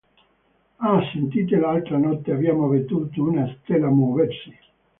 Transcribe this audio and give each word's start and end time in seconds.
Ah, 0.79 0.99
sentite, 1.11 1.57
l'altra 1.57 1.97
notte 1.99 2.31
abbiamo 2.31 2.67
veduto 2.67 3.21
una 3.21 3.47
stella 3.61 3.87
muoversi. 3.89 4.51